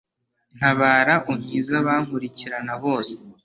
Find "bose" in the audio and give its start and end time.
2.83-3.13